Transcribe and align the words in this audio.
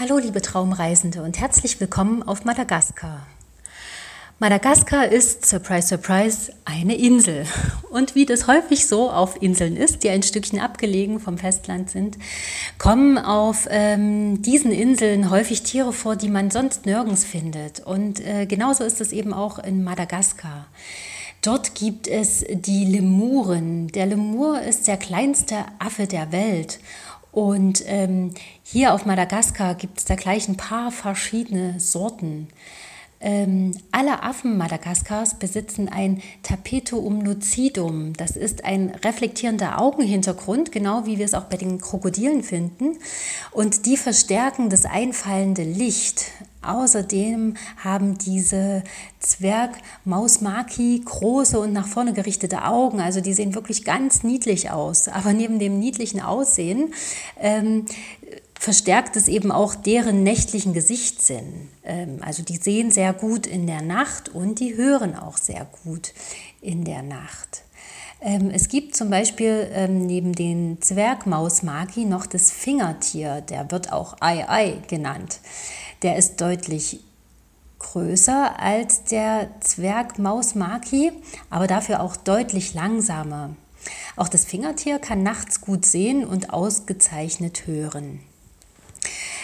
Hallo 0.00 0.16
liebe 0.16 0.40
Traumreisende 0.40 1.24
und 1.24 1.40
herzlich 1.40 1.80
willkommen 1.80 2.22
auf 2.22 2.44
Madagaskar. 2.44 3.26
Madagaskar 4.38 5.08
ist, 5.08 5.44
surprise, 5.44 5.88
surprise, 5.88 6.52
eine 6.64 6.94
Insel. 6.94 7.46
Und 7.90 8.14
wie 8.14 8.24
das 8.24 8.46
häufig 8.46 8.86
so 8.86 9.10
auf 9.10 9.42
Inseln 9.42 9.76
ist, 9.76 10.04
die 10.04 10.10
ein 10.10 10.22
Stückchen 10.22 10.60
abgelegen 10.60 11.18
vom 11.18 11.36
Festland 11.36 11.90
sind, 11.90 12.16
kommen 12.78 13.18
auf 13.18 13.66
ähm, 13.70 14.40
diesen 14.40 14.70
Inseln 14.70 15.30
häufig 15.30 15.64
Tiere 15.64 15.92
vor, 15.92 16.14
die 16.14 16.28
man 16.28 16.52
sonst 16.52 16.86
nirgends 16.86 17.24
findet. 17.24 17.80
Und 17.80 18.24
äh, 18.24 18.46
genauso 18.46 18.84
ist 18.84 19.00
es 19.00 19.10
eben 19.10 19.34
auch 19.34 19.58
in 19.58 19.82
Madagaskar. 19.82 20.66
Dort 21.42 21.74
gibt 21.74 22.06
es 22.06 22.44
die 22.48 22.84
Lemuren. 22.84 23.88
Der 23.88 24.06
Lemur 24.06 24.60
ist 24.60 24.86
der 24.86 24.96
kleinste 24.96 25.56
Affe 25.80 26.06
der 26.06 26.30
Welt 26.30 26.78
und 27.38 27.84
ähm, 27.86 28.32
hier 28.64 28.92
auf 28.92 29.06
Madagaskar 29.06 29.76
gibt 29.76 29.98
es 29.98 30.04
da 30.04 30.16
gleich 30.16 30.48
ein 30.48 30.56
paar 30.56 30.90
verschiedene 30.90 31.78
Sorten. 31.78 32.48
Ähm, 33.20 33.76
alle 33.92 34.24
Affen 34.24 34.58
Madagaskars 34.58 35.38
besitzen 35.38 35.88
ein 35.88 36.20
Tapetum 36.42 37.20
lucidum. 37.20 38.12
Das 38.14 38.32
ist 38.32 38.64
ein 38.64 38.90
reflektierender 39.04 39.80
Augenhintergrund, 39.80 40.72
genau 40.72 41.06
wie 41.06 41.18
wir 41.18 41.24
es 41.24 41.34
auch 41.34 41.44
bei 41.44 41.56
den 41.56 41.80
Krokodilen 41.80 42.42
finden. 42.42 42.98
Und 43.52 43.86
die 43.86 43.96
verstärken 43.96 44.68
das 44.68 44.84
einfallende 44.84 45.62
Licht. 45.62 46.32
Außerdem 46.68 47.54
haben 47.82 48.18
diese 48.18 48.82
Zwergmausmaki 49.20 51.02
große 51.04 51.58
und 51.58 51.72
nach 51.72 51.86
vorne 51.86 52.12
gerichtete 52.12 52.64
Augen. 52.64 53.00
Also 53.00 53.20
die 53.20 53.34
sehen 53.34 53.54
wirklich 53.54 53.84
ganz 53.84 54.22
niedlich 54.22 54.70
aus. 54.70 55.08
Aber 55.08 55.32
neben 55.32 55.58
dem 55.58 55.78
niedlichen 55.78 56.20
Aussehen 56.20 56.92
ähm, 57.40 57.86
verstärkt 58.58 59.16
es 59.16 59.28
eben 59.28 59.52
auch 59.52 59.74
deren 59.74 60.22
nächtlichen 60.22 60.72
Gesichtssinn. 60.72 61.68
Ähm, 61.84 62.18
also 62.20 62.42
die 62.42 62.56
sehen 62.56 62.90
sehr 62.90 63.12
gut 63.12 63.46
in 63.46 63.66
der 63.66 63.82
Nacht 63.82 64.28
und 64.28 64.60
die 64.60 64.76
hören 64.76 65.16
auch 65.16 65.36
sehr 65.36 65.66
gut 65.84 66.12
in 66.60 66.84
der 66.84 67.02
Nacht. 67.02 67.62
Ähm, 68.20 68.50
es 68.50 68.68
gibt 68.68 68.96
zum 68.96 69.10
Beispiel 69.10 69.68
ähm, 69.72 70.06
neben 70.06 70.32
den 70.32 70.82
Zwergmausmaki 70.82 72.04
noch 72.04 72.26
das 72.26 72.50
Fingertier, 72.50 73.40
der 73.42 73.70
wird 73.70 73.92
auch 73.92 74.16
Ai 74.20 74.48
Ai 74.48 74.78
genannt. 74.88 75.40
Der 76.02 76.16
ist 76.16 76.40
deutlich 76.40 77.00
größer 77.78 78.58
als 78.58 79.04
der 79.04 79.48
Zwergmausmaki, 79.60 81.12
aber 81.48 81.66
dafür 81.66 82.00
auch 82.00 82.16
deutlich 82.16 82.74
langsamer. 82.74 83.50
Auch 84.16 84.28
das 84.28 84.44
Fingertier 84.44 84.98
kann 84.98 85.22
nachts 85.22 85.60
gut 85.60 85.86
sehen 85.86 86.24
und 86.24 86.52
ausgezeichnet 86.52 87.66
hören. 87.66 88.20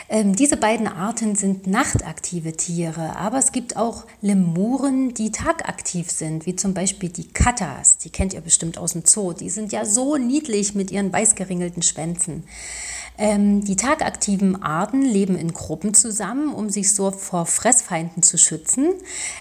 Ähm, 0.09 0.37
diese 0.37 0.57
beiden 0.57 0.87
Arten 0.87 1.35
sind 1.35 1.67
nachtaktive 1.67 2.53
Tiere, 2.53 3.17
aber 3.17 3.39
es 3.39 3.53
gibt 3.53 3.77
auch 3.77 4.05
Lemuren, 4.21 5.15
die 5.15 5.33
tagaktiv 5.33 6.11
sind, 6.11 6.45
wie 6.45 6.57
zum 6.57 6.75
Beispiel 6.75 7.09
die 7.09 7.29
Kattas. 7.29 7.99
Die 7.99 8.11
kennt 8.11 8.35
ihr 8.35 8.43
bestimmt 8.43 8.77
aus 8.77 8.93
dem 8.93 9.05
Zoo. 9.07 9.33
Die 9.33 9.51
sind 9.51 9.73
ja 9.73 9.85
so 9.85 10.17
niedlich 10.17 10.75
mit 10.75 10.91
ihren 10.91 11.13
weißgeringelten 11.13 11.83
Schwänzen. 11.83 12.45
Ähm, 13.17 13.65
die 13.65 13.77
tagaktiven 13.77 14.61
Arten 14.63 15.03
leben 15.03 15.37
in 15.37 15.53
Gruppen 15.53 15.95
zusammen, 15.95 16.53
um 16.53 16.69
sich 16.69 16.95
so 16.95 17.13
vor 17.13 17.47
Fressfeinden 17.47 18.25
zu 18.25 18.37
schützen. 18.39 18.93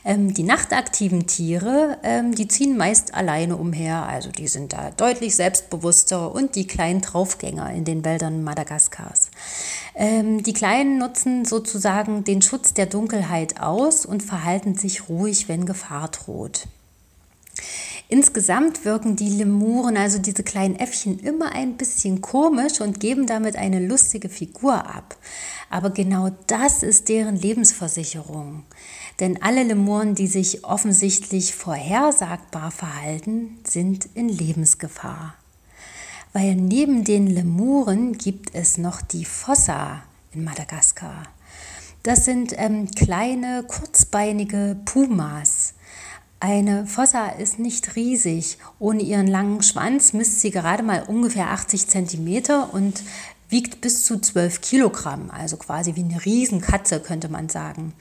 Ähm, 0.06 0.34
die 0.34 0.44
nachtaktiven 0.44 1.26
Tiere, 1.26 1.98
ähm, 2.04 2.36
die 2.36 2.48
ziehen 2.48 2.78
meist 2.78 3.16
alleine 3.16 3.58
umher, 3.58 4.04
also 4.04 4.30
die 4.30 4.48
sind 4.48 4.74
da 4.74 4.92
deutlich 4.92 5.36
selbstbewusster 5.36 6.34
und 6.34 6.56
die 6.56 6.68
kleinen 6.68 7.02
Draufgänger 7.02 7.74
in 7.74 7.84
den 7.84 8.06
Wäldern 8.06 8.44
Madagaskars. 8.44 9.32
Ähm, 9.96 10.42
die 10.44 10.54
Kleinen 10.54 10.98
nutzen 10.98 11.46
sozusagen 11.46 12.24
den 12.24 12.42
Schutz 12.42 12.74
der 12.74 12.88
Dunkelheit 12.88 13.60
aus 13.60 14.06
und 14.06 14.24
verhalten 14.24 14.76
sich 14.76 15.10
ruhig, 15.10 15.48
wenn 15.48 15.66
Gefahr 15.66 16.10
droht. 16.10 16.68
Insgesamt 18.10 18.86
wirken 18.86 19.16
die 19.16 19.30
Lemuren, 19.30 19.98
also 19.98 20.20
diese 20.20 20.44
kleinen 20.44 20.76
Äffchen, 20.76 21.20
immer 21.20 21.54
ein 21.54 21.78
bisschen 21.78 22.22
komisch 22.22 22.82
und 22.82 23.00
geben 23.00 23.28
damit 23.28 23.56
eine 23.56 23.86
lustige 23.86 24.30
Figur 24.30 24.74
ab. 24.74 25.16
Aber 25.70 25.90
genau 25.90 26.30
das 26.48 26.84
ist 26.84 27.10
deren 27.10 27.36
Lebensversicherung. 27.36 28.64
Denn 29.20 29.42
alle 29.42 29.64
Lemuren, 29.64 30.16
die 30.16 30.28
sich 30.28 30.64
offensichtlich 30.64 31.56
vorhersagbar 31.56 32.72
verhalten, 32.72 33.58
sind 33.64 34.08
in 34.14 34.30
Lebensgefahr. 34.30 35.36
Weil 36.34 36.56
neben 36.56 37.04
den 37.04 37.28
Lemuren 37.28 38.18
gibt 38.18 38.56
es 38.56 38.80
noch 38.80 39.02
die 39.02 39.24
Fossa 39.24 40.02
in 40.32 40.44
Madagaskar. 40.44 41.24
Das 42.02 42.26
sind 42.26 42.54
ähm, 42.58 42.90
kleine, 42.90 43.64
kurzbeinige 43.68 44.76
Pumas. 44.84 45.76
Eine 46.40 46.86
Fossa 46.88 47.28
ist 47.28 47.60
nicht 47.60 47.96
riesig. 47.96 48.58
Ohne 48.78 49.04
ihren 49.04 49.28
langen 49.28 49.62
Schwanz 49.62 50.12
misst 50.12 50.42
sie 50.42 50.52
gerade 50.52 50.84
mal 50.84 51.04
ungefähr 51.04 51.52
80 51.52 51.88
cm 51.88 52.44
und 52.74 53.02
wiegt 53.54 53.82
bis 53.82 54.04
zu 54.04 54.20
12 54.20 54.62
Kilogramm, 54.62 55.30
also 55.32 55.58
quasi 55.58 55.96
wie 55.96 56.04
eine 56.04 56.26
Riesenkatze 56.26 57.00
könnte 57.00 57.30
man 57.30 57.50
sagen. 57.50 57.94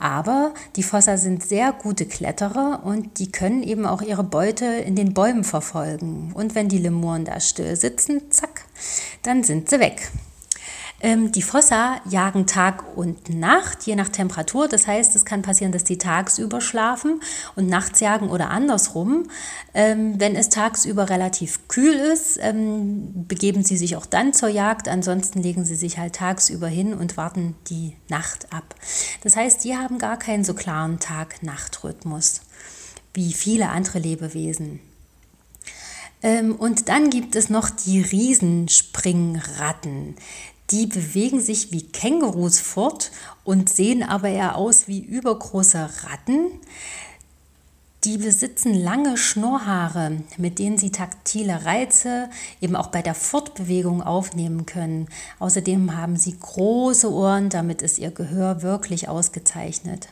Aber 0.00 0.52
die 0.74 0.82
Fossa 0.82 1.16
sind 1.16 1.44
sehr 1.44 1.72
gute 1.72 2.06
Kletterer 2.06 2.82
und 2.84 3.20
die 3.20 3.30
können 3.30 3.62
eben 3.62 3.86
auch 3.86 4.02
ihre 4.02 4.24
Beute 4.24 4.66
in 4.66 4.96
den 4.96 5.14
Bäumen 5.14 5.44
verfolgen. 5.44 6.32
Und 6.34 6.56
wenn 6.56 6.68
die 6.68 6.78
Lemuren 6.78 7.24
da 7.24 7.38
still 7.38 7.76
sitzen, 7.76 8.30
zack, 8.30 8.64
dann 9.22 9.44
sind 9.44 9.70
sie 9.70 9.78
weg. 9.78 10.10
Ähm, 11.00 11.32
die 11.32 11.42
Fossa 11.42 12.00
jagen 12.08 12.46
Tag 12.46 12.96
und 12.96 13.28
Nacht, 13.28 13.84
je 13.84 13.96
nach 13.96 14.08
Temperatur. 14.08 14.68
Das 14.68 14.86
heißt, 14.86 15.14
es 15.16 15.24
kann 15.24 15.42
passieren, 15.42 15.72
dass 15.72 15.84
die 15.84 15.98
tagsüber 15.98 16.60
schlafen 16.60 17.20
und 17.54 17.68
nachts 17.68 18.00
jagen 18.00 18.30
oder 18.30 18.50
andersrum. 18.50 19.28
Ähm, 19.74 20.18
wenn 20.18 20.36
es 20.36 20.48
tagsüber 20.48 21.10
relativ 21.10 21.68
kühl 21.68 21.94
ist, 21.94 22.38
ähm, 22.40 23.26
begeben 23.28 23.64
sie 23.64 23.76
sich 23.76 23.96
auch 23.96 24.06
dann 24.06 24.32
zur 24.32 24.48
Jagd. 24.48 24.88
Ansonsten 24.88 25.42
legen 25.42 25.64
sie 25.64 25.76
sich 25.76 25.98
halt 25.98 26.14
tagsüber 26.14 26.68
hin 26.68 26.94
und 26.94 27.16
warten 27.16 27.56
die 27.68 27.96
Nacht 28.08 28.52
ab. 28.52 28.74
Das 29.22 29.36
heißt, 29.36 29.64
die 29.64 29.76
haben 29.76 29.98
gar 29.98 30.18
keinen 30.18 30.44
so 30.44 30.54
klaren 30.54 30.98
Tag-Nacht-Rhythmus 30.98 32.40
wie 33.16 33.32
viele 33.32 33.70
andere 33.70 33.98
Lebewesen. 33.98 34.78
Und 36.58 36.88
dann 36.88 37.10
gibt 37.10 37.36
es 37.36 37.50
noch 37.50 37.70
die 37.70 38.00
Riesenspringratten. 38.00 40.16
Die 40.70 40.86
bewegen 40.86 41.40
sich 41.40 41.70
wie 41.70 41.82
Kängurus 41.82 42.58
fort 42.58 43.12
und 43.44 43.68
sehen 43.68 44.02
aber 44.02 44.28
eher 44.28 44.56
aus 44.56 44.88
wie 44.88 44.98
übergroße 44.98 45.88
Ratten. 46.02 46.46
Die 48.02 48.18
besitzen 48.18 48.74
lange 48.74 49.16
Schnurrhaare, 49.16 50.22
mit 50.36 50.58
denen 50.58 50.78
sie 50.78 50.90
taktile 50.90 51.64
Reize 51.64 52.28
eben 52.60 52.74
auch 52.74 52.88
bei 52.88 53.02
der 53.02 53.14
Fortbewegung 53.14 54.02
aufnehmen 54.02 54.66
können. 54.66 55.06
Außerdem 55.38 55.96
haben 55.96 56.16
sie 56.16 56.36
große 56.38 57.12
Ohren, 57.12 57.50
damit 57.50 57.82
ist 57.82 57.98
ihr 57.98 58.10
Gehör 58.10 58.62
wirklich 58.62 59.08
ausgezeichnet. 59.08 60.08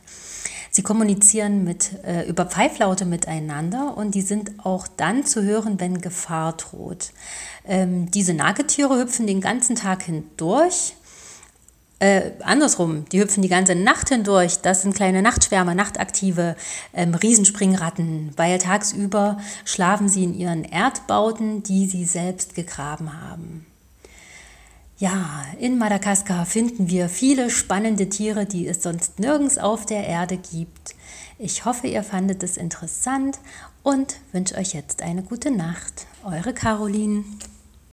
Sie 0.75 0.83
kommunizieren 0.83 1.63
mit, 1.63 2.03
äh, 2.03 2.27
über 2.27 2.47
Pfeiflaute 2.47 3.05
miteinander 3.05 3.95
und 3.95 4.13
die 4.13 4.21
sind 4.21 4.65
auch 4.65 4.89
dann 4.89 5.25
zu 5.25 5.41
hören, 5.41 5.79
wenn 5.79 6.01
Gefahr 6.01 6.51
droht. 6.51 7.13
Ähm, 7.65 8.11
diese 8.11 8.33
Nagetiere 8.33 8.99
hüpfen 8.99 9.25
den 9.25 9.39
ganzen 9.39 9.77
Tag 9.77 10.03
hindurch. 10.03 10.95
Äh, 11.99 12.31
andersrum, 12.41 13.05
die 13.09 13.21
hüpfen 13.21 13.41
die 13.41 13.47
ganze 13.47 13.73
Nacht 13.73 14.09
hindurch. 14.09 14.57
Das 14.57 14.81
sind 14.81 14.93
kleine 14.93 15.21
Nachtschwärmer, 15.21 15.75
nachtaktive 15.75 16.57
ähm, 16.93 17.15
Riesenspringratten, 17.15 18.31
weil 18.35 18.57
tagsüber 18.57 19.37
schlafen 19.63 20.09
sie 20.09 20.25
in 20.25 20.33
ihren 20.33 20.65
Erdbauten, 20.65 21.63
die 21.63 21.85
sie 21.85 22.03
selbst 22.03 22.53
gegraben 22.53 23.21
haben. 23.21 23.65
Ja, 24.97 25.43
in 25.59 25.77
Madagaskar 25.77 26.45
finden 26.45 26.89
wir 26.89 27.09
viele 27.09 27.49
spannende 27.49 28.07
Tiere, 28.07 28.45
die 28.45 28.65
es 28.65 28.81
sonst 28.81 29.19
nirgends 29.19 29.57
auf 29.57 29.85
der 29.85 30.07
Erde 30.07 30.37
gibt. 30.37 30.95
Ich 31.37 31.65
hoffe, 31.65 31.87
ihr 31.87 32.01
fandet 32.01 32.43
es 32.43 32.55
interessant 32.55 33.39
und 33.83 34.15
wünsche 34.31 34.55
euch 34.55 34.73
jetzt 34.73 35.01
eine 35.01 35.21
gute 35.21 35.51
Nacht. 35.51 36.07
Eure 36.23 36.53
Caroline. 36.53 37.25